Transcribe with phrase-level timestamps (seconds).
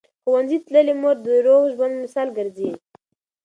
[0.23, 2.71] ښوونځې تللې مور د روغ ژوند مثال ګرځي.